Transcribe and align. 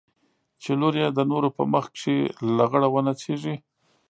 چې 0.61 0.71
لور 0.79 0.93
يې 1.01 1.07
د 1.11 1.19
نورو 1.31 1.49
په 1.57 1.63
مخ 1.71 1.85
کښې 1.95 2.17
لغړه 2.57 2.87
ونڅېږي. 2.91 3.55